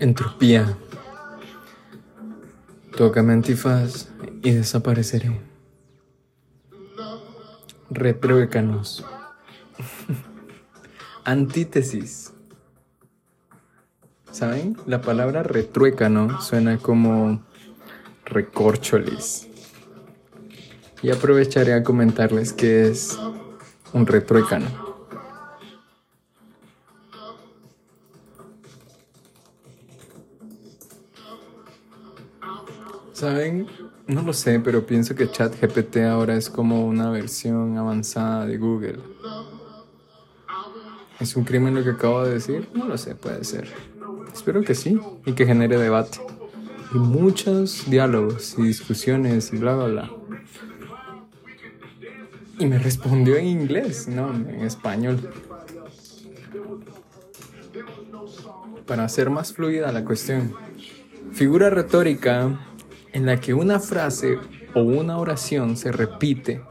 Entropía. 0.00 0.78
Tócame 2.96 3.34
antifaz 3.34 4.08
y 4.42 4.52
desapareceré. 4.52 5.38
Retruécanos. 7.90 9.04
Antítesis. 11.24 12.32
¿Saben? 14.30 14.78
La 14.86 15.02
palabra 15.02 15.42
retruécano 15.42 16.40
suena 16.40 16.78
como 16.78 17.44
recorcholis. 18.24 19.48
Y 21.02 21.10
aprovecharé 21.10 21.74
a 21.74 21.84
comentarles 21.84 22.54
que 22.54 22.88
es 22.88 23.18
un 23.92 24.06
retruécano. 24.06 24.89
¿Saben? 33.20 33.66
No 34.06 34.22
lo 34.22 34.32
sé, 34.32 34.60
pero 34.60 34.86
pienso 34.86 35.14
que 35.14 35.30
ChatGPT 35.30 35.98
ahora 35.98 36.36
es 36.36 36.48
como 36.48 36.86
una 36.86 37.10
versión 37.10 37.76
avanzada 37.76 38.46
de 38.46 38.56
Google. 38.56 38.98
¿Es 41.20 41.36
un 41.36 41.44
crimen 41.44 41.74
lo 41.74 41.84
que 41.84 41.90
acabo 41.90 42.24
de 42.24 42.32
decir? 42.32 42.70
No 42.72 42.86
lo 42.86 42.96
sé, 42.96 43.14
puede 43.14 43.44
ser. 43.44 43.68
Espero 44.32 44.62
que 44.62 44.74
sí 44.74 44.98
y 45.26 45.32
que 45.32 45.44
genere 45.44 45.76
debate. 45.76 46.18
Y 46.94 46.98
muchos 46.98 47.90
diálogos 47.90 48.54
y 48.56 48.62
discusiones 48.62 49.52
y 49.52 49.58
bla, 49.58 49.74
bla, 49.74 49.84
bla. 49.84 50.10
Y 52.58 52.64
me 52.64 52.78
respondió 52.78 53.36
en 53.36 53.48
inglés, 53.48 54.08
no, 54.08 54.32
en 54.32 54.62
español. 54.62 55.30
Para 58.86 59.04
hacer 59.04 59.28
más 59.28 59.52
fluida 59.52 59.92
la 59.92 60.06
cuestión. 60.06 60.54
Figura 61.32 61.68
retórica 61.68 62.58
en 63.12 63.26
la 63.26 63.40
que 63.40 63.54
una 63.54 63.80
frase 63.80 64.38
o 64.74 64.80
una 64.82 65.18
oración 65.18 65.76
se 65.76 65.92
repite 65.92 66.62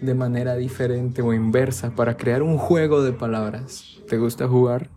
de 0.00 0.14
manera 0.14 0.56
diferente 0.56 1.22
o 1.22 1.32
inversa 1.32 1.94
para 1.94 2.16
crear 2.16 2.42
un 2.42 2.58
juego 2.58 3.02
de 3.02 3.12
palabras. 3.12 3.98
¿Te 4.08 4.18
gusta 4.18 4.46
jugar? 4.46 4.90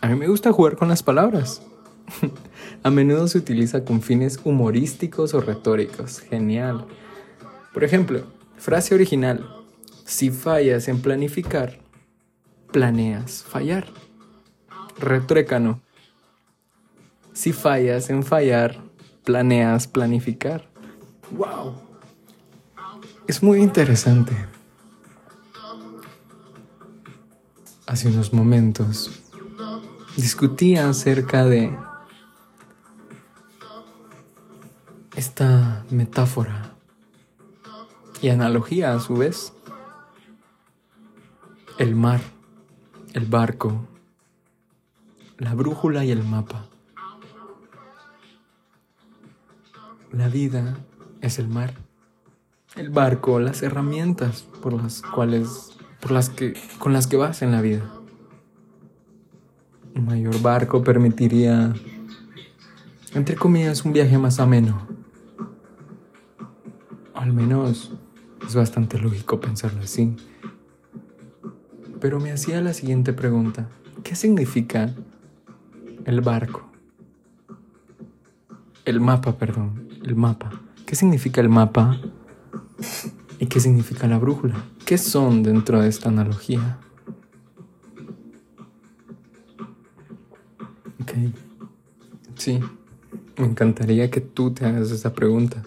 A 0.00 0.08
mí 0.08 0.16
me 0.16 0.28
gusta 0.28 0.52
jugar 0.52 0.76
con 0.76 0.88
las 0.88 1.02
palabras. 1.02 1.62
A 2.82 2.90
menudo 2.90 3.28
se 3.28 3.38
utiliza 3.38 3.84
con 3.84 4.02
fines 4.02 4.40
humorísticos 4.44 5.34
o 5.34 5.40
retóricos. 5.40 6.20
Genial. 6.20 6.86
Por 7.72 7.84
ejemplo, 7.84 8.24
frase 8.56 8.94
original. 8.94 9.48
Si 10.04 10.30
fallas 10.30 10.88
en 10.88 11.00
planificar, 11.00 11.78
planeas 12.72 13.42
fallar. 13.42 13.86
Retruécano. 14.98 15.80
Si 17.32 17.52
fallas 17.52 18.08
en 18.08 18.22
fallar, 18.22 18.85
planeas 19.26 19.88
planificar. 19.88 20.68
¡Wow! 21.32 21.74
Es 23.26 23.42
muy 23.42 23.60
interesante. 23.60 24.32
Hace 27.88 28.06
unos 28.06 28.32
momentos 28.32 29.24
discutía 30.16 30.88
acerca 30.88 31.44
de 31.44 31.76
esta 35.16 35.84
metáfora 35.90 36.74
y 38.22 38.28
analogía 38.28 38.94
a 38.94 39.00
su 39.00 39.16
vez. 39.16 39.52
El 41.78 41.96
mar, 41.96 42.20
el 43.12 43.26
barco, 43.26 43.88
la 45.36 45.52
brújula 45.54 46.04
y 46.04 46.12
el 46.12 46.22
mapa. 46.22 46.68
La 50.12 50.28
vida 50.28 50.78
es 51.20 51.38
el 51.40 51.48
mar, 51.48 51.74
el 52.76 52.90
barco, 52.90 53.40
las 53.40 53.62
herramientas 53.62 54.46
por 54.62 54.72
las 54.72 55.02
cuales, 55.02 55.76
por 56.00 56.12
las 56.12 56.30
que, 56.30 56.54
con 56.78 56.92
las 56.92 57.08
que 57.08 57.16
vas 57.16 57.42
en 57.42 57.50
la 57.50 57.60
vida. 57.60 57.90
Un 59.96 60.04
mayor 60.04 60.40
barco 60.40 60.84
permitiría, 60.84 61.74
entre 63.14 63.34
comillas, 63.34 63.84
un 63.84 63.92
viaje 63.92 64.16
más 64.16 64.38
ameno. 64.38 64.86
al 67.14 67.32
menos 67.32 67.92
es 68.46 68.54
bastante 68.54 68.98
lógico 68.98 69.40
pensarlo 69.40 69.80
así. 69.82 70.14
Pero 72.00 72.20
me 72.20 72.30
hacía 72.30 72.60
la 72.60 72.72
siguiente 72.72 73.12
pregunta. 73.12 73.68
¿Qué 74.04 74.14
significa 74.14 74.94
el 76.04 76.20
barco? 76.20 76.70
El 78.84 79.00
mapa, 79.00 79.36
perdón 79.36 79.85
el 80.06 80.14
mapa. 80.14 80.50
¿Qué 80.86 80.94
significa 80.94 81.40
el 81.40 81.48
mapa? 81.48 82.00
¿Y 83.38 83.46
qué 83.46 83.60
significa 83.60 84.06
la 84.06 84.18
brújula? 84.18 84.64
¿Qué 84.84 84.98
son 84.98 85.42
dentro 85.42 85.80
de 85.80 85.88
esta 85.88 86.08
analogía? 86.08 86.78
Ok. 91.02 91.12
Sí, 92.36 92.60
me 93.36 93.46
encantaría 93.46 94.10
que 94.10 94.20
tú 94.20 94.52
te 94.52 94.64
hagas 94.64 94.90
esa 94.90 95.12
pregunta. 95.12 95.62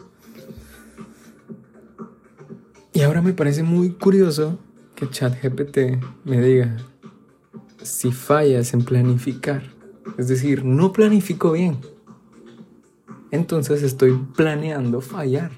Y 2.94 3.02
ahora 3.02 3.22
me 3.22 3.34
parece 3.34 3.64
muy 3.64 3.92
curioso 3.92 4.58
que 4.96 5.10
ChatGPT 5.10 6.04
me 6.24 6.42
diga 6.42 6.78
si 7.82 8.12
fallas 8.12 8.74
en 8.74 8.84
planificar. 8.84 9.64
Es 10.18 10.28
decir, 10.28 10.66
no 10.66 10.92
planifico 10.92 11.52
bien 11.52 11.78
entonces 13.32 13.84
estoy 13.84 14.18
planeando 14.36 15.02
fallar. 15.02 15.52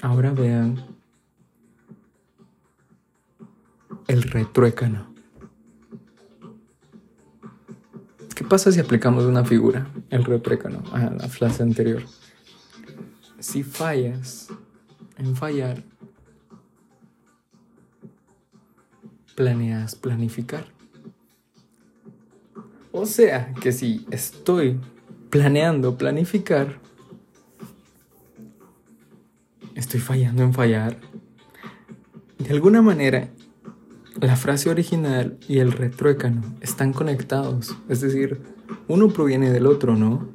Ahora 0.00 0.32
vean 0.32 0.84
el 4.08 4.22
retruécano. 4.22 5.12
¿Qué 8.34 8.44
pasa 8.44 8.72
si 8.72 8.80
aplicamos 8.80 9.24
una 9.24 9.44
figura, 9.44 9.86
el 10.10 10.24
retruécano, 10.24 10.82
a 10.92 11.10
la 11.10 11.28
frase 11.28 11.62
anterior? 11.62 12.02
Si 13.38 13.62
fallas 13.62 14.48
en 15.18 15.36
fallar, 15.36 15.84
planeas 19.36 19.94
planificar. 19.94 20.66
O 22.92 23.06
sea 23.06 23.54
que 23.54 23.72
si 23.72 24.06
estoy 24.10 24.78
planeando 25.30 25.96
planificar, 25.96 26.78
estoy 29.74 29.98
fallando 29.98 30.42
en 30.42 30.52
fallar. 30.52 30.98
De 32.38 32.50
alguna 32.50 32.82
manera, 32.82 33.30
la 34.20 34.36
frase 34.36 34.68
original 34.68 35.38
y 35.48 35.60
el 35.60 35.72
retruécano 35.72 36.42
están 36.60 36.92
conectados. 36.92 37.74
Es 37.88 38.02
decir, 38.02 38.42
uno 38.88 39.08
proviene 39.08 39.50
del 39.50 39.66
otro, 39.66 39.96
¿no? 39.96 40.28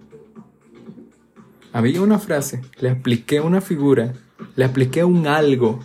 Había 1.73 2.01
una 2.01 2.17
frase, 2.17 2.61
le 2.79 2.89
apliqué 2.89 3.39
una 3.39 3.61
figura, 3.61 4.13
le 4.55 4.65
apliqué 4.65 5.03
un 5.03 5.27
algo 5.27 5.79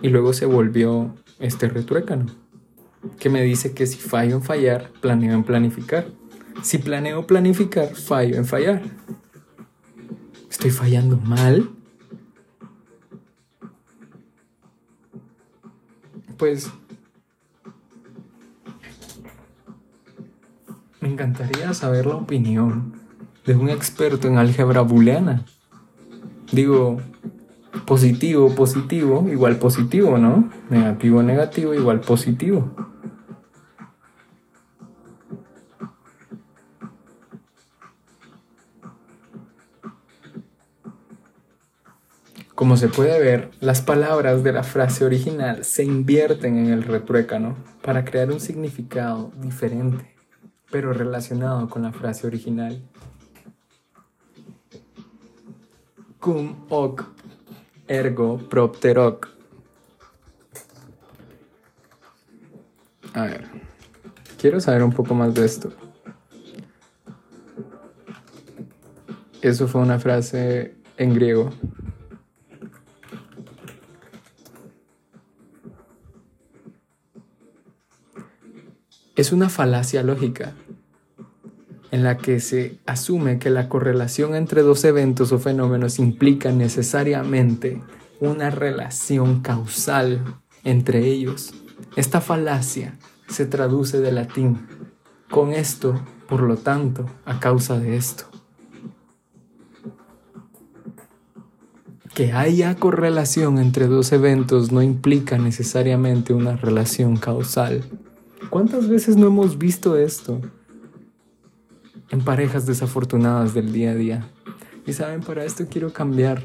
y 0.00 0.10
luego 0.10 0.32
se 0.32 0.46
volvió 0.46 1.16
este 1.40 1.68
retruécano 1.68 2.45
que 3.18 3.28
me 3.28 3.42
dice 3.42 3.72
que 3.72 3.86
si 3.86 3.98
fallo 3.98 4.36
en 4.36 4.42
fallar, 4.42 4.90
planeo 5.00 5.34
en 5.34 5.44
planificar. 5.44 6.08
Si 6.62 6.78
planeo 6.78 7.26
planificar, 7.26 7.94
fallo 7.94 8.36
en 8.36 8.44
fallar. 8.44 8.82
¿Estoy 10.50 10.70
fallando 10.70 11.16
mal? 11.18 11.70
Pues 16.36 16.70
me 21.00 21.08
encantaría 21.08 21.72
saber 21.72 22.06
la 22.06 22.16
opinión 22.16 22.94
de 23.44 23.54
un 23.54 23.70
experto 23.70 24.28
en 24.28 24.38
álgebra 24.38 24.80
booleana. 24.80 25.44
Digo, 26.52 27.00
positivo, 27.84 28.54
positivo, 28.54 29.26
igual 29.30 29.56
positivo, 29.56 30.18
¿no? 30.18 30.50
Negativo, 30.70 31.22
negativo, 31.22 31.74
igual 31.74 32.00
positivo. 32.00 32.70
Como 42.56 42.78
se 42.78 42.88
puede 42.88 43.20
ver, 43.20 43.50
las 43.60 43.82
palabras 43.82 44.42
de 44.42 44.50
la 44.50 44.62
frase 44.62 45.04
original 45.04 45.62
se 45.62 45.84
invierten 45.84 46.56
en 46.56 46.72
el 46.72 46.84
retruécano 46.84 47.54
para 47.82 48.02
crear 48.02 48.32
un 48.32 48.40
significado 48.40 49.30
diferente, 49.36 50.16
pero 50.70 50.94
relacionado 50.94 51.68
con 51.68 51.82
la 51.82 51.92
frase 51.92 52.26
original. 52.26 52.82
Cum 56.18 56.56
hoc 56.70 57.15
ergo 57.88 58.38
propter 58.48 58.98
hoc. 58.98 59.28
A 63.14 63.24
ver, 63.24 63.46
quiero 64.38 64.60
saber 64.60 64.82
un 64.82 64.92
poco 64.92 65.14
más 65.14 65.34
de 65.34 65.44
esto. 65.44 65.72
Eso 69.40 69.68
fue 69.68 69.80
una 69.80 69.98
frase 69.98 70.74
en 70.96 71.14
griego. 71.14 71.50
Es 79.14 79.32
una 79.32 79.48
falacia 79.48 80.02
lógica 80.02 80.52
en 81.96 82.02
la 82.02 82.18
que 82.18 82.40
se 82.40 82.78
asume 82.84 83.38
que 83.38 83.48
la 83.48 83.70
correlación 83.70 84.34
entre 84.34 84.60
dos 84.60 84.84
eventos 84.84 85.32
o 85.32 85.38
fenómenos 85.38 85.98
implica 85.98 86.52
necesariamente 86.52 87.80
una 88.20 88.50
relación 88.50 89.40
causal 89.40 90.22
entre 90.62 91.06
ellos. 91.06 91.54
Esta 91.96 92.20
falacia 92.20 92.98
se 93.28 93.46
traduce 93.46 93.98
de 94.00 94.12
latín 94.12 94.66
con 95.30 95.54
esto, 95.54 95.98
por 96.28 96.42
lo 96.42 96.58
tanto, 96.58 97.06
a 97.24 97.40
causa 97.40 97.80
de 97.80 97.96
esto. 97.96 98.24
Que 102.14 102.34
haya 102.34 102.74
correlación 102.74 103.58
entre 103.58 103.86
dos 103.86 104.12
eventos 104.12 104.70
no 104.70 104.82
implica 104.82 105.38
necesariamente 105.38 106.34
una 106.34 106.56
relación 106.56 107.16
causal. 107.16 107.84
¿Cuántas 108.50 108.86
veces 108.86 109.16
no 109.16 109.28
hemos 109.28 109.56
visto 109.56 109.96
esto? 109.96 110.42
En 112.10 112.22
parejas 112.22 112.66
desafortunadas 112.66 113.54
del 113.54 113.72
día 113.72 113.90
a 113.90 113.94
día. 113.94 114.28
Y 114.86 114.92
saben, 114.92 115.20
para 115.20 115.44
esto 115.44 115.66
quiero 115.68 115.92
cambiar 115.92 116.42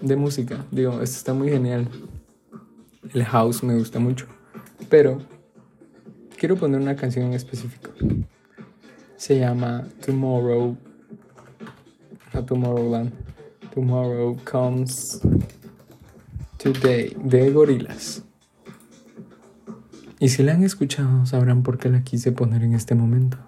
de 0.00 0.16
música. 0.16 0.64
Digo, 0.70 1.00
esto 1.00 1.16
está 1.16 1.34
muy 1.34 1.48
genial. 1.48 1.88
El 3.14 3.24
house 3.24 3.62
me 3.62 3.74
gusta 3.74 3.98
mucho. 3.98 4.26
Pero 4.88 5.18
quiero 6.36 6.56
poner 6.56 6.80
una 6.80 6.96
canción 6.96 7.26
en 7.26 7.32
específico. 7.32 7.90
Se 9.16 9.38
llama 9.38 9.86
Tomorrow. 10.04 10.76
No 12.34 12.44
Tomorrowland. 12.44 13.12
Tomorrow 13.74 14.36
Comes 14.44 15.20
Today 16.58 17.16
de 17.22 17.50
Gorilas. 17.50 18.24
Y 20.20 20.28
si 20.30 20.42
la 20.42 20.52
han 20.52 20.64
escuchado, 20.64 21.24
sabrán 21.26 21.62
por 21.62 21.78
qué 21.78 21.88
la 21.88 22.02
quise 22.02 22.32
poner 22.32 22.64
en 22.64 22.74
este 22.74 22.94
momento. 22.96 23.38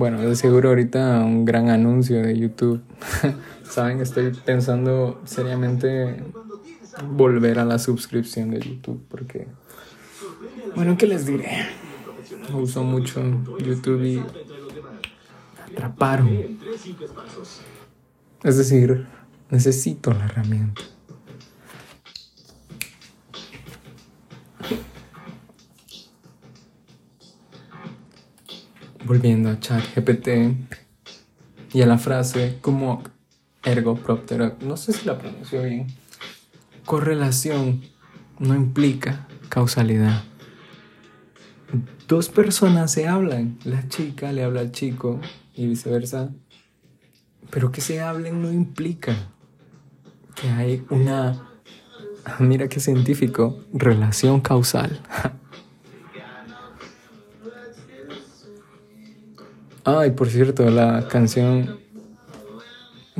Bueno, 0.00 0.18
de 0.22 0.34
seguro 0.34 0.70
ahorita 0.70 1.20
un 1.26 1.44
gran 1.44 1.68
anuncio 1.68 2.22
de 2.22 2.34
YouTube. 2.34 2.80
Saben, 3.64 4.00
estoy 4.00 4.32
pensando 4.32 5.20
seriamente 5.26 6.24
volver 7.10 7.58
a 7.58 7.66
la 7.66 7.78
suscripción 7.78 8.50
de 8.50 8.60
YouTube 8.60 8.98
porque, 9.10 9.46
bueno, 10.74 10.96
¿qué 10.96 11.06
les 11.06 11.26
diré? 11.26 11.66
Uso 12.54 12.82
mucho 12.82 13.20
YouTube 13.58 14.02
y 14.02 14.22
atraparon. 15.70 16.30
Es 18.42 18.56
decir, 18.56 19.06
necesito 19.50 20.14
la 20.14 20.24
herramienta. 20.24 20.80
Volviendo 29.10 29.50
a 29.50 29.58
ChatGPT 29.58 30.28
y 31.72 31.82
a 31.82 31.86
la 31.86 31.98
frase 31.98 32.58
como 32.60 33.02
ergo 33.64 33.96
propter, 33.96 34.54
no 34.62 34.76
sé 34.76 34.92
si 34.92 35.04
la 35.04 35.18
pronuncio 35.18 35.64
bien. 35.64 35.88
Correlación 36.84 37.82
no 38.38 38.54
implica 38.54 39.26
causalidad. 39.48 40.22
Dos 42.06 42.28
personas 42.28 42.92
se 42.92 43.08
hablan, 43.08 43.58
la 43.64 43.88
chica 43.88 44.30
le 44.30 44.44
habla 44.44 44.60
al 44.60 44.70
chico 44.70 45.18
y 45.56 45.66
viceversa, 45.66 46.30
pero 47.50 47.72
que 47.72 47.80
se 47.80 48.00
hablen 48.00 48.40
no 48.40 48.52
implica 48.52 49.16
que 50.36 50.50
hay 50.50 50.84
una, 50.88 51.50
mira 52.38 52.68
qué 52.68 52.78
científico, 52.78 53.58
relación 53.72 54.40
causal. 54.40 55.00
Ay, 59.98 60.12
por 60.12 60.28
cierto, 60.28 60.70
la 60.70 61.08
canción 61.08 61.80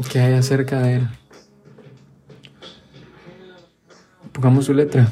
que 0.09 0.21
hay 0.21 0.35
acerca 0.35 0.81
de 0.83 0.97
él. 0.97 1.09
Pongamos 4.33 4.67
su 4.67 4.73
letra. 4.75 5.11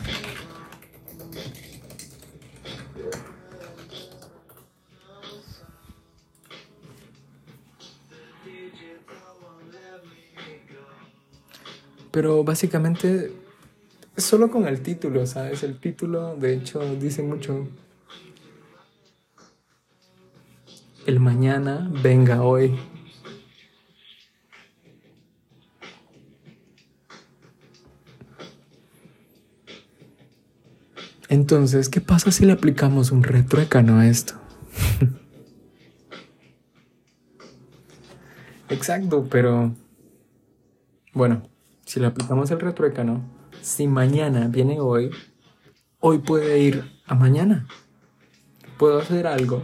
Pero 12.13 12.45
básicamente 12.45 13.33
solo 14.17 14.49
con 14.49 14.69
el 14.69 14.81
título, 14.81 15.27
¿sabes? 15.27 15.65
El 15.65 15.81
título 15.81 16.37
de 16.37 16.55
hecho 16.55 16.81
dice 16.95 17.23
mucho. 17.23 17.67
El 21.09 21.21
mañana 21.21 21.91
venga 22.03 22.43
hoy. 22.43 22.79
Entonces, 31.31 31.89
¿qué 31.89 32.03
pasa 32.03 32.31
si 32.31 32.45
le 32.45 32.53
aplicamos 32.53 33.11
un 33.11 33.23
retruécano 33.23 33.99
a 33.99 34.07
esto? 34.07 34.35
Exacto, 38.69 39.27
pero 39.31 39.75
bueno, 41.15 41.49
si 41.87 42.01
le 42.01 42.07
aplicamos 42.09 42.51
el 42.51 42.61
retruécano, 42.61 43.25
si 43.63 43.87
mañana 43.87 44.49
viene 44.49 44.79
hoy, 44.79 45.09
hoy 46.01 46.19
puede 46.19 46.59
ir 46.59 46.85
a 47.07 47.15
mañana. 47.15 47.67
Puedo 48.77 48.99
hacer 48.99 49.27
algo 49.27 49.63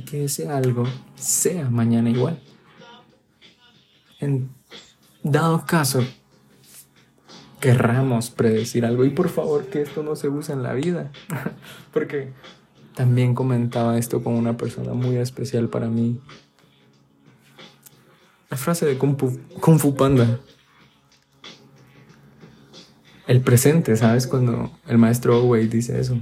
que 0.00 0.24
ese 0.24 0.48
algo 0.48 0.84
sea 1.16 1.70
mañana 1.70 2.10
igual. 2.10 2.40
En 4.20 4.50
dado 5.22 5.64
caso 5.66 6.02
querramos 7.60 8.30
predecir 8.30 8.84
algo. 8.84 9.04
Y 9.04 9.10
por 9.10 9.28
favor 9.28 9.66
que 9.66 9.82
esto 9.82 10.02
no 10.02 10.16
se 10.16 10.28
use 10.28 10.52
en 10.52 10.62
la 10.62 10.72
vida. 10.74 11.10
Porque 11.92 12.32
también 12.94 13.34
comentaba 13.34 13.98
esto 13.98 14.22
con 14.22 14.34
una 14.34 14.56
persona 14.56 14.92
muy 14.94 15.16
especial 15.16 15.68
para 15.68 15.88
mí. 15.88 16.20
La 18.50 18.56
frase 18.56 18.86
de 18.86 18.96
Kung 18.96 19.16
Fu, 19.78 19.94
Panda. 19.94 20.40
El 23.26 23.42
presente, 23.42 23.94
¿sabes? 23.96 24.26
Cuando 24.26 24.72
el 24.86 24.96
maestro 24.96 25.38
Owei 25.38 25.68
dice 25.68 26.00
eso. 26.00 26.18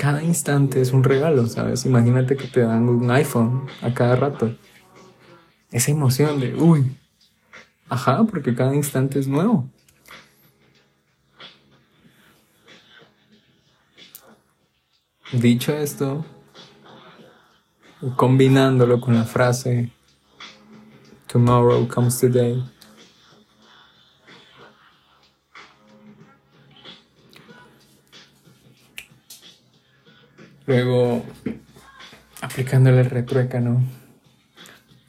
Cada 0.00 0.22
instante 0.22 0.80
es 0.80 0.94
un 0.94 1.04
regalo, 1.04 1.46
¿sabes? 1.46 1.84
Imagínate 1.84 2.34
que 2.34 2.48
te 2.48 2.60
dan 2.60 2.88
un 2.88 3.10
iPhone 3.10 3.66
a 3.82 3.92
cada 3.92 4.16
rato. 4.16 4.56
Esa 5.70 5.90
emoción 5.90 6.40
de, 6.40 6.54
uy, 6.54 6.96
ajá, 7.86 8.24
porque 8.24 8.54
cada 8.54 8.74
instante 8.74 9.18
es 9.18 9.28
nuevo. 9.28 9.68
Dicho 15.32 15.74
esto, 15.74 16.24
combinándolo 18.16 19.02
con 19.02 19.14
la 19.14 19.24
frase 19.24 19.92
Tomorrow 21.26 21.86
comes 21.88 22.18
today. 22.18 22.64
Luego, 30.70 31.24
aplicándole 32.40 33.00
el 33.00 33.10
retruécano, 33.10 33.82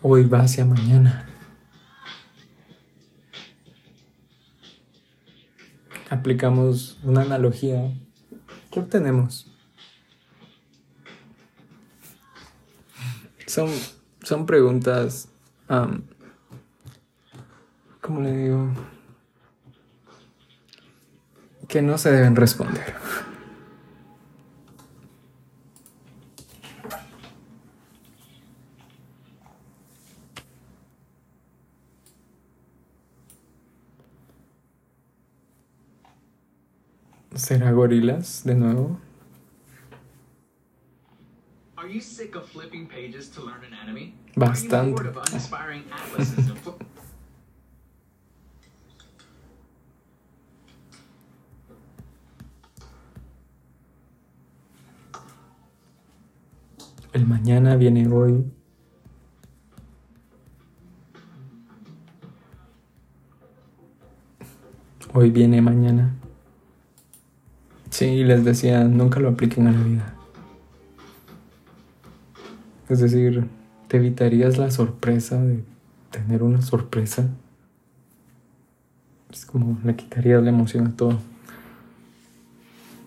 hoy 0.01 0.25
va 0.25 0.39
hacia 0.39 0.65
mañana. 0.65 1.29
Aplicamos 6.09 6.97
una 7.03 7.21
analogía. 7.21 7.93
¿Qué 8.71 8.79
obtenemos? 8.79 9.55
Son, 13.45 13.69
son 14.23 14.47
preguntas, 14.47 15.29
um, 15.69 16.01
¿cómo 18.01 18.21
le 18.21 18.35
digo? 18.35 18.73
Que 21.67 21.83
no 21.83 21.99
se 21.99 22.11
deben 22.11 22.35
responder. 22.35 23.00
¿Será 37.51 37.73
gorilas 37.73 38.45
de 38.45 38.55
nuevo? 38.55 38.97
Bastante. 44.37 45.03
El 57.11 57.27
mañana 57.27 57.75
viene 57.75 58.07
hoy. 58.07 58.49
Hoy 65.13 65.29
viene 65.31 65.61
mañana. 65.61 66.20
Sí, 68.01 68.23
les 68.23 68.43
decía, 68.43 68.83
nunca 68.85 69.19
lo 69.19 69.29
apliquen 69.29 69.67
a 69.67 69.71
la 69.71 69.83
vida. 69.83 70.15
Es 72.89 72.99
decir, 72.99 73.47
te 73.87 73.97
evitarías 73.97 74.57
la 74.57 74.71
sorpresa 74.71 75.39
de 75.39 75.63
tener 76.09 76.41
una 76.41 76.63
sorpresa. 76.63 77.29
Es 79.29 79.45
como 79.45 79.77
le 79.83 79.95
quitarías 79.95 80.41
la 80.41 80.49
emoción 80.49 80.87
a 80.87 80.95
todo. 80.95 81.19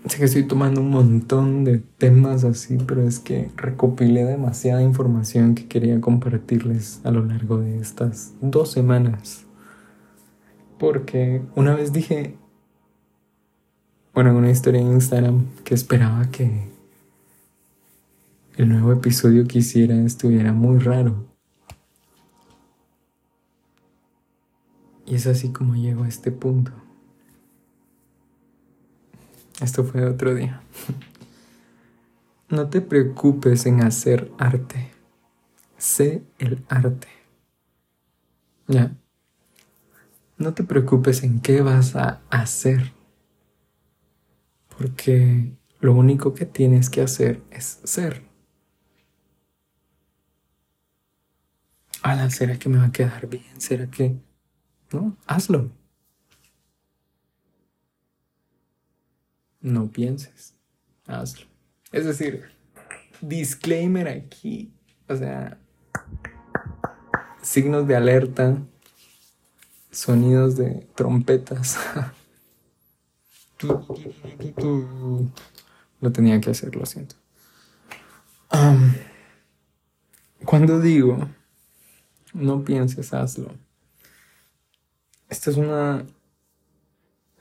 Sé 0.06 0.16
que 0.16 0.26
estoy 0.26 0.44
tomando 0.44 0.80
un 0.80 0.90
montón 0.90 1.64
de 1.64 1.82
temas 1.98 2.44
así, 2.44 2.78
pero 2.86 3.02
es 3.02 3.18
que 3.18 3.50
recopilé 3.56 4.24
demasiada 4.24 4.80
información 4.80 5.56
que 5.56 5.66
quería 5.66 6.00
compartirles 6.00 7.00
a 7.02 7.10
lo 7.10 7.24
largo 7.24 7.58
de 7.58 7.78
estas 7.78 8.32
dos 8.40 8.70
semanas. 8.70 9.44
Porque 10.78 11.42
una 11.56 11.74
vez 11.74 11.92
dije, 11.92 12.36
bueno, 14.14 14.30
en 14.30 14.36
una 14.36 14.50
historia 14.50 14.80
en 14.80 14.92
Instagram, 14.92 15.46
que 15.64 15.74
esperaba 15.74 16.30
que 16.30 16.68
el 18.56 18.68
nuevo 18.68 18.92
episodio 18.92 19.46
que 19.48 19.58
hiciera 19.58 19.96
estuviera 19.96 20.52
muy 20.52 20.78
raro. 20.78 21.26
Y 25.04 25.16
es 25.16 25.26
así 25.26 25.50
como 25.50 25.74
llego 25.74 26.04
a 26.04 26.08
este 26.08 26.30
punto. 26.30 26.72
Esto 29.60 29.82
fue 29.84 30.04
otro 30.04 30.34
día. 30.34 30.62
No 32.48 32.68
te 32.68 32.80
preocupes 32.80 33.66
en 33.66 33.82
hacer 33.82 34.30
arte. 34.38 34.92
Sé 35.76 36.22
el 36.38 36.64
arte. 36.68 37.08
Ya. 38.68 38.96
No 40.38 40.54
te 40.54 40.62
preocupes 40.62 41.24
en 41.24 41.40
qué 41.40 41.62
vas 41.62 41.96
a 41.96 42.20
hacer. 42.30 42.93
Porque 44.78 45.52
lo 45.80 45.94
único 45.94 46.34
que 46.34 46.46
tienes 46.46 46.90
que 46.90 47.02
hacer 47.02 47.42
es 47.50 47.80
ser. 47.84 48.22
Ala, 52.02 52.28
¿será 52.30 52.58
que 52.58 52.68
me 52.68 52.78
va 52.78 52.86
a 52.86 52.92
quedar 52.92 53.26
bien? 53.28 53.60
¿Será 53.60 53.86
que... 53.90 54.16
No, 54.92 55.16
hazlo. 55.26 55.70
no 59.64 59.90
pienses, 59.90 60.54
hazlo. 61.06 61.46
Es 61.90 62.04
decir, 62.04 62.50
disclaimer 63.22 64.08
aquí, 64.08 64.70
o 65.08 65.16
sea, 65.16 65.58
signos 67.42 67.88
de 67.88 67.96
alerta, 67.96 68.58
sonidos 69.90 70.56
de 70.56 70.86
trompetas. 70.94 71.78
Lo 76.00 76.12
tenía 76.12 76.40
que 76.40 76.50
hacer, 76.50 76.74
lo 76.76 76.86
siento. 76.86 77.16
cuando 80.44 80.80
digo, 80.80 81.28
no 82.32 82.62
pienses, 82.64 83.14
hazlo. 83.14 83.52
Esta 85.28 85.50
es 85.50 85.56
una 85.56 86.04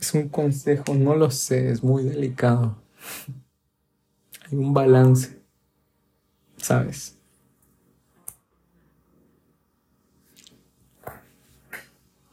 es 0.03 0.13
un 0.13 0.27
consejo, 0.27 0.93
no 0.95 1.15
lo 1.15 1.31
sé, 1.31 1.69
es 1.69 1.81
muy 1.81 2.03
delicado. 2.03 2.75
Hay 4.45 4.57
un 4.57 4.73
balance, 4.73 5.41
¿sabes? 6.57 7.17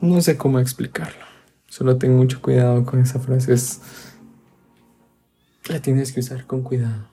No 0.01 0.21
sé 0.21 0.37
cómo 0.37 0.59
explicarlo. 0.59 1.30
Solo 1.71 1.97
ten 1.97 2.15
mucho 2.15 2.43
cuidado 2.43 2.85
con 2.85 3.01
esa 3.01 3.19
frase. 3.21 3.55
Es, 3.55 3.81
la 5.69 5.81
tienes 5.81 6.13
que 6.13 6.21
usar 6.21 6.47
con 6.47 6.63
cuidado. 6.63 7.09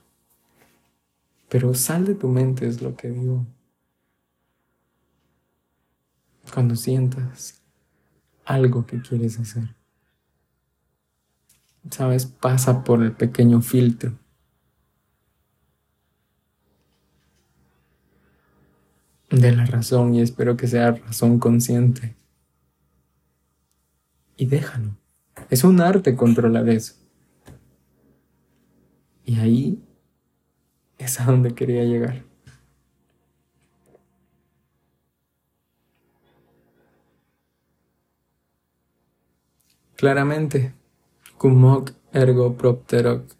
Pero 1.48 1.74
sal 1.74 2.06
de 2.06 2.16
tu 2.16 2.28
mente, 2.28 2.68
es 2.68 2.82
lo 2.82 2.98
que 2.98 3.10
digo. 3.10 3.46
Cuando 6.54 6.76
sientas 6.76 7.62
algo 8.44 8.86
que 8.86 9.02
quieres 9.02 9.40
hacer. 9.40 9.78
¿sabes? 11.92 12.26
Pasa 12.26 12.84
por 12.84 13.04
el 13.04 13.14
pequeño 13.14 13.62
filtro. 13.62 14.18
de 19.30 19.52
la 19.52 19.66
razón 19.66 20.16
y 20.16 20.22
espero 20.22 20.56
que 20.56 20.68
sea 20.68 20.92
razón 20.92 21.38
consciente. 21.38 22.16
Y 24.38 24.46
déjalo. 24.46 24.96
Es 25.50 25.64
un 25.64 25.82
arte 25.82 26.16
controlar 26.16 26.70
eso. 26.70 26.94
Y 29.26 29.40
ahí 29.40 29.84
es 30.98 31.20
a 31.20 31.26
donde 31.26 31.54
quería 31.54 31.84
llegar. 31.84 32.24
Claramente, 39.96 40.76
Kumok 41.40 41.92
ergo 42.14 42.56
propteroc. 42.56 43.36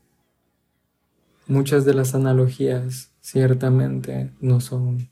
Muchas 1.46 1.86
de 1.86 1.94
las 1.94 2.16
analogías 2.16 3.12
ciertamente 3.22 4.34
no 4.42 4.60
son 4.60 5.12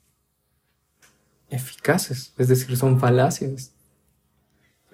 eficaces, 1.48 2.34
es 2.36 2.48
decir, 2.48 2.76
son 2.76 2.98
falacias. 2.98 3.75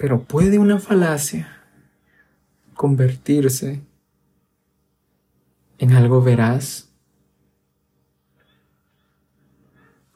Pero 0.03 0.25
puede 0.25 0.59
una 0.59 0.81
falacia 0.81 1.47
convertirse 2.75 3.81
en 5.79 5.93
algo 5.93 6.21
veraz. 6.21 6.91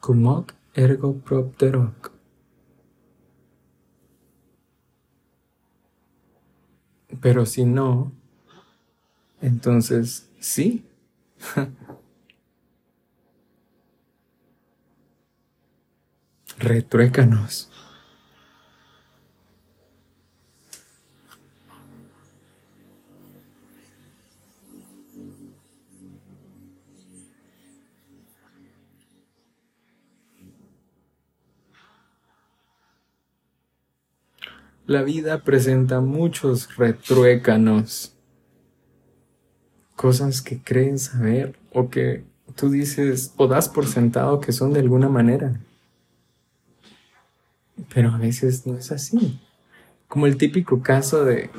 Kumok 0.00 0.54
ergo 0.74 1.16
propteroc. 1.18 2.10
Pero 7.20 7.46
si 7.46 7.64
no, 7.64 8.10
entonces 9.40 10.28
sí. 10.40 10.84
Retruécanos. 16.58 17.70
La 34.86 35.02
vida 35.02 35.42
presenta 35.42 36.00
muchos 36.00 36.76
retruécanos, 36.76 38.14
cosas 39.96 40.40
que 40.42 40.62
creen 40.62 41.00
saber 41.00 41.58
o 41.72 41.90
que 41.90 42.24
tú 42.54 42.70
dices 42.70 43.34
o 43.36 43.48
das 43.48 43.68
por 43.68 43.88
sentado 43.88 44.38
que 44.38 44.52
son 44.52 44.72
de 44.72 44.78
alguna 44.78 45.08
manera. 45.08 45.60
Pero 47.92 48.10
a 48.10 48.18
veces 48.18 48.64
no 48.64 48.78
es 48.78 48.92
así. 48.92 49.40
Como 50.06 50.28
el 50.28 50.36
típico 50.36 50.80
caso 50.80 51.24
de 51.24 51.50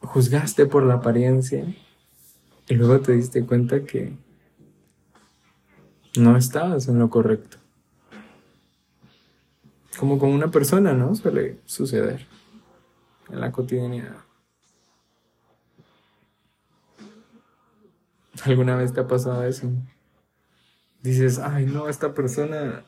juzgaste 0.00 0.66
por 0.66 0.82
la 0.82 0.94
apariencia 0.94 1.64
y 2.68 2.74
luego 2.74 3.00
te 3.00 3.12
diste 3.12 3.46
cuenta 3.46 3.84
que 3.84 4.12
no 6.18 6.36
estabas 6.36 6.86
en 6.88 6.98
lo 6.98 7.08
correcto 7.08 7.56
como 10.00 10.18
con 10.18 10.30
una 10.30 10.50
persona, 10.50 10.94
¿no? 10.94 11.14
Suele 11.14 11.58
suceder 11.66 12.26
en 13.30 13.38
la 13.38 13.52
cotidianidad. 13.52 14.16
¿Alguna 18.44 18.76
vez 18.76 18.94
te 18.94 19.00
ha 19.00 19.06
pasado 19.06 19.44
eso? 19.44 19.70
Dices, 21.02 21.38
ay, 21.38 21.66
no, 21.66 21.90
esta 21.90 22.14
persona, 22.14 22.82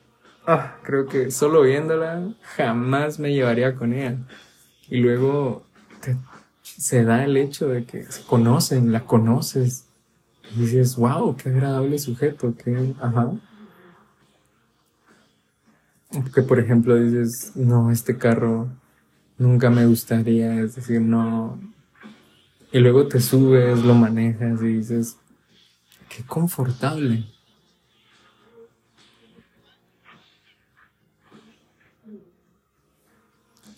ah, 0.47 0.79
creo 0.83 1.05
que 1.05 1.31
solo 1.31 1.61
viéndola 1.61 2.35
jamás 2.57 3.19
me 3.19 3.35
llevaría 3.35 3.75
con 3.75 3.93
ella. 3.93 4.17
Y 4.89 4.97
luego 4.97 5.67
te 6.01 6.17
se 6.63 7.05
da 7.05 7.25
el 7.25 7.37
hecho 7.37 7.69
de 7.69 7.85
que 7.85 8.05
se 8.11 8.23
conocen, 8.25 8.91
la 8.91 9.05
conoces. 9.05 9.85
Dices, 10.57 10.97
wow, 10.97 11.37
qué 11.37 11.51
agradable 11.51 11.99
sujeto, 11.99 12.55
qué, 12.57 12.95
ajá. 13.03 13.33
Que 16.35 16.43
por 16.43 16.59
ejemplo 16.59 16.97
dices, 16.97 17.53
no, 17.55 17.91
este 17.91 18.19
carro 18.19 18.69
nunca 19.39 19.71
me 19.71 19.87
gustaría, 19.87 20.61
es 20.61 20.75
decir, 20.75 21.01
no. 21.01 21.59
Y 22.71 22.79
luego 22.81 23.09
te 23.09 23.21
subes, 23.21 23.83
lo 23.85 23.95
manejas 23.95 24.63
y 24.63 24.67
dices, 24.67 25.17
qué 26.09 26.23
confortable. 26.25 27.25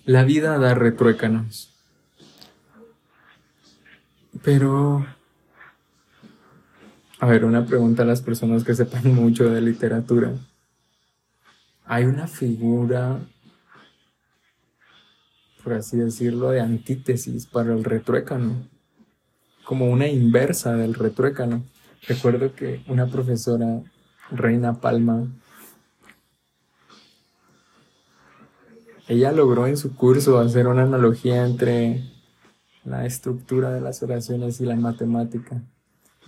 La 0.04 0.22
vida 0.24 0.58
da 0.58 0.74
retruécanos. 0.74 1.70
Pero, 4.42 5.06
a 7.18 7.26
ver, 7.26 7.44
una 7.44 7.64
pregunta 7.64 8.02
a 8.02 8.06
las 8.06 8.20
personas 8.20 8.64
que 8.64 8.74
sepan 8.74 9.14
mucho 9.14 9.48
de 9.48 9.62
literatura. 9.62 10.34
Hay 11.86 12.04
una 12.04 12.26
figura, 12.26 13.20
por 15.62 15.74
así 15.74 15.98
decirlo, 15.98 16.50
de 16.50 16.60
antítesis 16.60 17.46
para 17.46 17.74
el 17.74 17.84
retruécano, 17.84 18.68
como 19.64 19.90
una 19.90 20.08
inversa 20.08 20.74
del 20.76 20.94
retruécano. 20.94 21.62
Recuerdo 22.08 22.54
que 22.54 22.82
una 22.88 23.06
profesora, 23.06 23.82
Reina 24.30 24.80
Palma, 24.80 25.26
ella 29.06 29.32
logró 29.32 29.66
en 29.66 29.76
su 29.76 29.94
curso 29.94 30.38
hacer 30.38 30.66
una 30.66 30.84
analogía 30.84 31.44
entre 31.44 32.02
la 32.84 33.04
estructura 33.04 33.70
de 33.70 33.82
las 33.82 34.02
oraciones 34.02 34.60
y 34.62 34.64
la 34.64 34.76
matemática. 34.76 35.62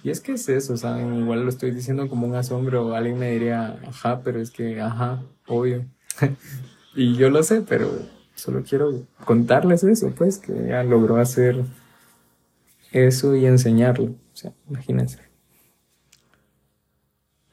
Y 0.07 0.11
es 0.11 0.21
que 0.21 0.35
es 0.35 0.49
eso, 0.49 0.77
¿saben? 0.77 1.19
Igual 1.19 1.43
lo 1.43 1.49
estoy 1.49 1.73
diciendo 1.73 2.09
como 2.09 2.29
un 2.29 2.37
asombro, 2.37 2.95
alguien 2.95 3.19
me 3.19 3.33
diría, 3.33 3.81
ajá, 3.89 4.21
pero 4.23 4.41
es 4.41 4.53
que, 4.53 4.81
ajá, 4.81 5.25
obvio. 5.49 5.85
y 6.95 7.17
yo 7.17 7.29
lo 7.29 7.43
sé, 7.43 7.63
pero 7.63 7.91
solo 8.37 8.63
quiero 8.63 9.03
contarles 9.25 9.83
eso, 9.83 10.13
pues, 10.15 10.39
que 10.39 10.53
ella 10.53 10.85
logró 10.85 11.17
hacer 11.17 11.65
eso 12.93 13.35
y 13.35 13.47
enseñarlo. 13.47 14.05
O 14.33 14.37
sea, 14.37 14.53
imagínense. 14.71 15.19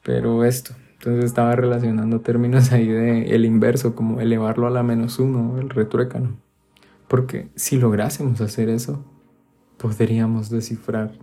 Pero 0.04 0.44
esto, 0.44 0.76
entonces 0.92 1.24
estaba 1.24 1.56
relacionando 1.56 2.20
términos 2.20 2.70
ahí 2.70 2.86
de 2.86 3.34
el 3.34 3.46
inverso, 3.46 3.96
como 3.96 4.20
elevarlo 4.20 4.68
a 4.68 4.70
la 4.70 4.84
menos 4.84 5.18
uno, 5.18 5.58
el 5.58 5.70
retruécano. 5.70 6.36
Porque 7.08 7.48
si 7.56 7.78
lográsemos 7.78 8.40
hacer 8.40 8.68
eso, 8.68 9.04
podríamos 9.76 10.50
descifrar 10.50 11.18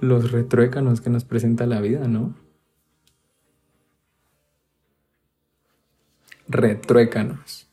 los 0.00 0.32
retruécanos 0.32 1.00
que 1.00 1.10
nos 1.10 1.24
presenta 1.24 1.66
la 1.66 1.80
vida, 1.80 2.08
¿no? 2.08 2.34
Retruécanos. 6.48 7.68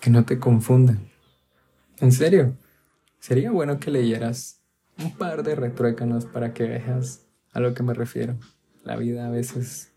Que 0.00 0.10
no 0.10 0.24
te 0.24 0.38
confundan. 0.38 1.00
En 2.00 2.12
serio, 2.12 2.54
sería 3.18 3.50
bueno 3.50 3.80
que 3.80 3.90
leyeras 3.90 4.60
un 4.98 5.16
par 5.16 5.42
de 5.42 5.54
retruécanos 5.54 6.26
para 6.26 6.54
que 6.54 6.64
veas 6.64 7.26
a 7.52 7.60
lo 7.60 7.74
que 7.74 7.82
me 7.82 7.94
refiero. 7.94 8.36
La 8.84 8.96
vida 8.96 9.26
a 9.26 9.30
veces 9.30 9.92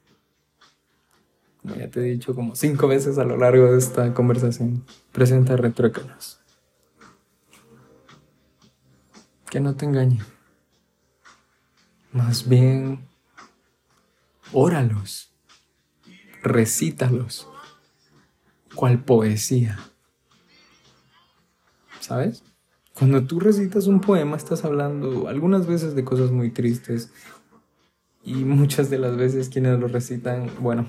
como 1.62 1.75
ya 1.75 1.90
te 1.90 2.00
he 2.00 2.04
dicho 2.04 2.34
como 2.34 2.56
cinco 2.56 2.88
veces 2.88 3.18
a 3.18 3.24
lo 3.24 3.38
largo 3.38 3.72
de 3.72 3.78
esta 3.78 4.13
conversación, 4.13 4.84
presenta 5.12 5.56
retruécanos. 5.56 6.41
Que 9.51 9.59
no 9.59 9.75
te 9.75 9.85
engañen. 9.85 10.25
Más 12.11 12.50
bien, 12.50 13.07
óralos, 14.51 15.31
recítalos, 16.42 17.48
cual 18.74 19.03
poesía. 19.03 19.77
¿Sabes? 22.00 22.44
Cuando 22.98 23.24
tú 23.27 23.40
recitas 23.40 23.85
un 23.85 24.01
poema 24.01 24.35
estás 24.35 24.66
hablando 24.66 25.27
algunas 25.27 25.68
veces 25.68 25.94
de 25.94 26.03
cosas 26.03 26.31
muy 26.31 26.50
tristes 26.50 27.14
y 28.24 28.33
muchas 28.33 28.90
de 28.90 28.98
las 28.98 29.16
veces 29.16 29.50
quienes 29.50 29.79
lo 29.79 29.87
recitan, 29.87 30.50
bueno, 30.59 30.87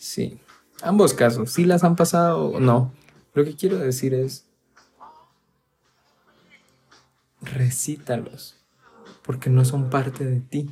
Sí, 0.00 0.40
ambos 0.80 1.12
casos, 1.12 1.52
si 1.52 1.66
las 1.66 1.84
han 1.84 1.94
pasado 1.94 2.46
o 2.46 2.58
no. 2.58 2.90
Lo 3.34 3.44
que 3.44 3.54
quiero 3.54 3.76
decir 3.76 4.14
es, 4.14 4.46
recítalos, 7.54 8.56
porque 9.22 9.50
no 9.50 9.64
son 9.64 9.90
parte 9.90 10.24
de 10.24 10.40
ti, 10.40 10.70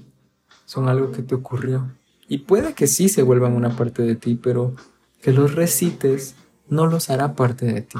son 0.64 0.88
algo 0.88 1.12
que 1.12 1.22
te 1.22 1.34
ocurrió. 1.34 1.90
Y 2.28 2.38
puede 2.38 2.74
que 2.74 2.86
sí 2.86 3.08
se 3.08 3.22
vuelvan 3.22 3.54
una 3.54 3.76
parte 3.76 4.02
de 4.02 4.14
ti, 4.14 4.38
pero 4.40 4.74
que 5.22 5.32
los 5.32 5.54
recites 5.54 6.34
no 6.68 6.86
los 6.86 7.10
hará 7.10 7.34
parte 7.34 7.66
de 7.66 7.82
ti. 7.82 7.98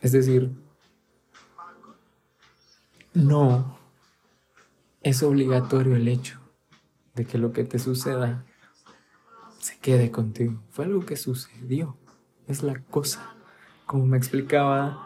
Es 0.00 0.12
decir, 0.12 0.50
no 3.12 3.78
es 5.02 5.22
obligatorio 5.22 5.96
el 5.96 6.06
hecho 6.08 6.38
de 7.14 7.24
que 7.24 7.38
lo 7.38 7.52
que 7.52 7.64
te 7.64 7.78
suceda 7.78 8.44
se 9.58 9.78
quede 9.78 10.10
contigo. 10.10 10.62
Fue 10.70 10.84
algo 10.84 11.04
que 11.04 11.16
sucedió. 11.16 11.96
Es 12.46 12.62
la 12.62 12.78
cosa. 12.82 13.34
Como 13.86 14.06
me 14.06 14.16
explicaba, 14.16 15.05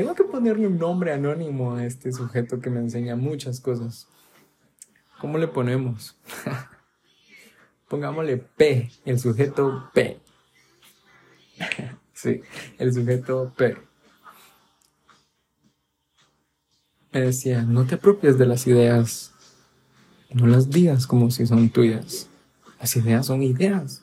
tengo 0.00 0.14
que 0.14 0.24
ponerle 0.24 0.66
un 0.66 0.78
nombre 0.78 1.12
anónimo 1.12 1.76
a 1.76 1.84
este 1.84 2.10
sujeto 2.10 2.58
que 2.58 2.70
me 2.70 2.80
enseña 2.80 3.16
muchas 3.16 3.60
cosas. 3.60 4.08
¿Cómo 5.20 5.36
le 5.36 5.46
ponemos? 5.46 6.16
Pongámosle 7.88 8.38
P, 8.38 8.90
el 9.04 9.18
sujeto 9.18 9.90
P. 9.92 10.18
sí, 12.14 12.40
el 12.78 12.94
sujeto 12.94 13.52
P. 13.54 13.76
Me 17.12 17.20
decía, 17.20 17.60
no 17.60 17.84
te 17.84 17.96
apropies 17.96 18.38
de 18.38 18.46
las 18.46 18.66
ideas, 18.66 19.34
no 20.32 20.46
las 20.46 20.70
digas 20.70 21.06
como 21.06 21.30
si 21.30 21.46
son 21.46 21.68
tuyas. 21.68 22.26
Las 22.78 22.96
ideas 22.96 23.26
son 23.26 23.42
ideas. 23.42 24.02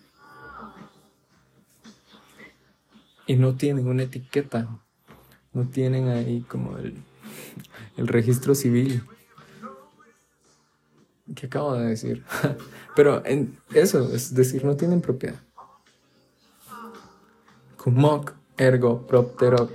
Y 3.25 3.36
no 3.36 3.55
tienen 3.55 3.88
una 3.88 4.03
etiqueta. 4.03 4.79
No 5.58 5.67
tienen 5.67 6.08
ahí 6.08 6.41
como 6.48 6.78
el, 6.78 6.93
el 7.98 8.08
registro 8.08 8.54
civil. 8.54 9.02
¿Qué 11.34 11.48
acabo 11.48 11.74
de 11.74 11.88
decir? 11.88 12.24
Pero 12.96 13.26
en 13.26 13.58
eso, 13.74 14.13
es 14.13 14.36
decir, 14.36 14.63
no 14.63 14.78
tienen 14.78 15.02
propiedad. 15.02 15.39
Kumok, 17.76 18.34
ergo, 18.56 19.08
propteroc. 19.08 19.72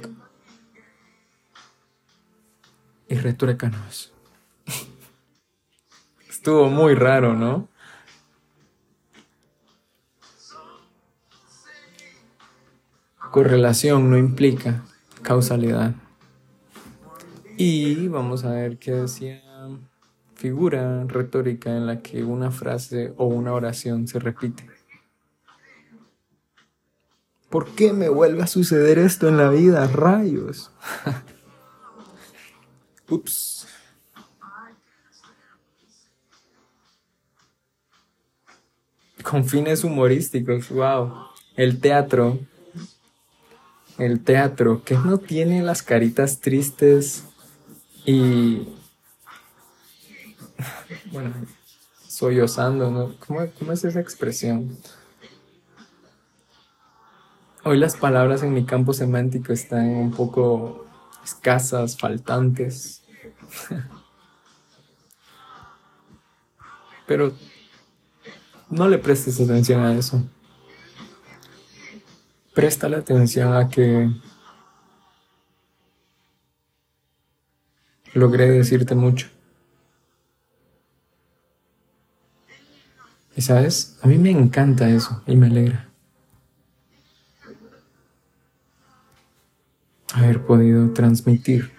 Y 3.08 3.16
retruécanos. 3.16 4.12
Estuvo 6.30 6.68
muy 6.68 6.94
raro, 6.94 7.34
¿no? 7.34 7.66
Correlación 13.32 14.08
no 14.08 14.16
implica 14.16 14.84
causalidad. 15.22 15.94
Y 17.56 18.08
vamos 18.08 18.44
a 18.44 18.52
ver 18.52 18.78
qué 18.78 18.92
decía 18.92 19.42
figura 20.34 21.04
retórica 21.04 21.70
en 21.70 21.86
la 21.86 22.02
que 22.02 22.24
una 22.24 22.50
frase 22.50 23.14
o 23.16 23.26
una 23.26 23.52
oración 23.52 24.08
se 24.08 24.18
repite. 24.18 24.66
¿Por 27.48 27.74
qué 27.74 27.92
me 27.92 28.08
vuelve 28.08 28.42
a 28.42 28.46
suceder 28.46 28.98
esto 28.98 29.28
en 29.28 29.36
la 29.36 29.50
vida? 29.50 29.86
Rayos. 29.86 30.72
Ups. 33.08 33.68
Con 39.22 39.44
fines 39.44 39.84
humorísticos, 39.84 40.70
wow. 40.70 41.12
El 41.54 41.80
teatro 41.80 42.40
el 43.98 44.22
teatro, 44.22 44.82
que 44.84 44.94
no 44.94 45.18
tiene 45.18 45.62
las 45.62 45.82
caritas 45.82 46.40
tristes 46.40 47.24
y... 48.04 48.68
Bueno, 51.10 51.32
sollozando, 52.06 52.90
¿no? 52.90 53.14
¿Cómo, 53.26 53.40
¿Cómo 53.58 53.72
es 53.72 53.84
esa 53.84 54.00
expresión? 54.00 54.78
Hoy 57.64 57.78
las 57.78 57.96
palabras 57.96 58.42
en 58.42 58.52
mi 58.52 58.64
campo 58.64 58.92
semántico 58.92 59.52
están 59.52 59.86
un 59.86 60.10
poco 60.10 60.86
escasas, 61.24 61.96
faltantes. 61.96 63.02
Pero 67.06 67.32
no 68.68 68.88
le 68.88 68.98
prestes 68.98 69.40
atención 69.40 69.80
a 69.84 69.94
eso. 69.94 70.24
Presta 72.54 72.88
la 72.88 72.98
atención 72.98 73.54
a 73.54 73.68
que 73.68 74.10
logré 78.14 78.50
decirte 78.50 78.94
mucho. 78.94 79.28
Y 83.34 83.40
sabes, 83.40 83.98
a 84.02 84.06
mí 84.06 84.18
me 84.18 84.30
encanta 84.30 84.88
eso 84.88 85.22
y 85.26 85.36
me 85.36 85.46
alegra. 85.46 85.88
Haber 90.14 90.44
podido 90.44 90.92
transmitir 90.92 91.72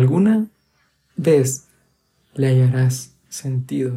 alguna 0.00 0.46
vez 1.16 1.68
le 2.34 2.48
hallarás 2.48 3.14
sentido 3.28 3.92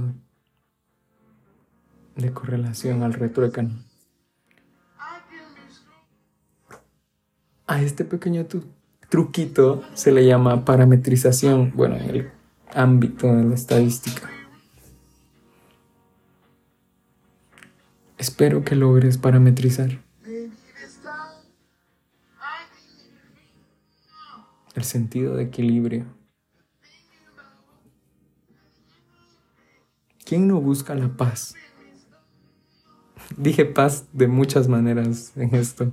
de 2.18 2.32
correlación 2.34 3.04
al 3.04 3.14
retruécano. 3.14 3.84
A 7.66 7.82
este 7.82 8.04
pequeño 8.04 8.46
truquito 9.10 9.84
se 9.94 10.12
le 10.12 10.26
llama 10.26 10.66
parametrización, 10.66 11.72
bueno, 11.74 11.96
en 11.96 12.10
el 12.10 12.32
ámbito 12.74 13.34
de 13.34 13.46
la 13.46 13.56
estadística. 13.56 14.30
Espero 18.18 18.66
que 18.66 18.76
logres 18.76 19.18
parametrizar. 19.18 20.02
El 24.76 24.84
sentido 24.84 25.36
de 25.36 25.44
equilibrio. 25.44 26.06
¿Quién 30.26 30.48
no 30.48 30.60
busca 30.62 30.96
la 30.96 31.10
paz? 31.10 31.56
Dije 33.38 33.66
paz 33.66 34.06
de 34.14 34.28
muchas 34.28 34.68
maneras 34.68 35.32
en 35.36 35.54
esto, 35.56 35.92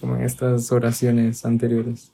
como 0.00 0.16
en 0.16 0.22
estas 0.22 0.70
oraciones 0.72 1.44
anteriores. 1.44 2.12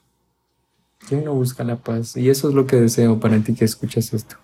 ¿Quién 1.07 1.23
no 1.23 1.33
busca 1.33 1.63
la 1.63 1.77
paz? 1.77 2.17
Y 2.17 2.29
eso 2.29 2.49
es 2.49 2.55
lo 2.55 2.65
que 2.65 2.75
deseo 2.77 3.19
para 3.19 3.39
ti 3.39 3.53
que 3.53 3.65
escuches 3.65 4.13
esto. 4.13 4.35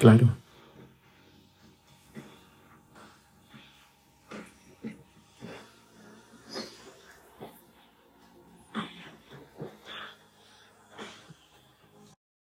Claro. 0.00 0.36